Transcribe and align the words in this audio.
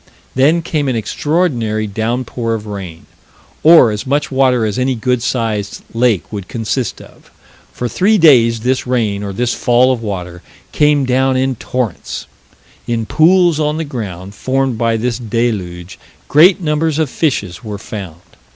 Then 0.33 0.63
came 0.63 0.87
an 0.87 0.95
extraordinary 0.95 1.85
downpour 1.85 2.55
of 2.55 2.65
rain 2.65 3.05
or 3.61 3.91
as 3.91 4.07
much 4.07 4.31
water 4.31 4.65
as 4.65 4.79
any 4.79 4.95
good 4.95 5.21
sized 5.21 5.83
lake 5.93 6.33
would 6.33 6.47
consist 6.47 6.99
of. 7.03 7.29
For 7.71 7.87
three 7.87 8.17
days 8.17 8.61
this 8.61 8.87
rain 8.87 9.21
or 9.21 9.31
this 9.31 9.53
fall 9.53 9.91
of 9.93 10.01
water 10.01 10.41
came 10.71 11.05
down 11.05 11.37
in 11.37 11.55
torrents. 11.55 12.25
In 12.87 13.05
pools 13.05 13.59
on 13.59 13.77
the 13.77 13.83
ground, 13.85 14.33
formed 14.33 14.75
by 14.75 14.97
this 14.97 15.19
deluge, 15.19 15.99
great 16.27 16.59
numbers 16.59 16.97
of 16.97 17.07
fishes 17.07 17.63
were 17.63 17.77
found. 17.77 18.21